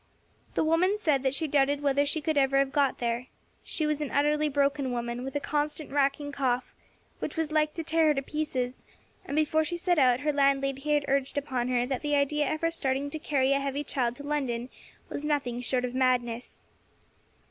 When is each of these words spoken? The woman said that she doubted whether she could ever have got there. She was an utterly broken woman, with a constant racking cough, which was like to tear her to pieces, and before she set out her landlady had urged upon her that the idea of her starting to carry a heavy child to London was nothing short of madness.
The 0.55 0.63
woman 0.63 0.97
said 0.97 1.21
that 1.21 1.35
she 1.35 1.47
doubted 1.47 1.81
whether 1.83 2.07
she 2.07 2.21
could 2.21 2.35
ever 2.35 2.57
have 2.57 2.71
got 2.71 2.97
there. 2.97 3.27
She 3.63 3.85
was 3.85 4.01
an 4.01 4.09
utterly 4.09 4.49
broken 4.49 4.91
woman, 4.91 5.23
with 5.23 5.35
a 5.35 5.39
constant 5.39 5.91
racking 5.91 6.31
cough, 6.31 6.73
which 7.19 7.37
was 7.37 7.51
like 7.51 7.75
to 7.75 7.83
tear 7.83 8.07
her 8.07 8.13
to 8.15 8.23
pieces, 8.23 8.83
and 9.25 9.35
before 9.35 9.63
she 9.63 9.77
set 9.77 9.99
out 9.99 10.21
her 10.21 10.33
landlady 10.33 10.81
had 10.91 11.05
urged 11.07 11.37
upon 11.37 11.67
her 11.67 11.85
that 11.85 12.01
the 12.01 12.15
idea 12.15 12.51
of 12.51 12.61
her 12.61 12.71
starting 12.71 13.11
to 13.11 13.19
carry 13.19 13.51
a 13.53 13.59
heavy 13.59 13.83
child 13.83 14.15
to 14.15 14.23
London 14.23 14.69
was 15.07 15.23
nothing 15.23 15.61
short 15.61 15.85
of 15.85 15.93
madness. 15.93 16.63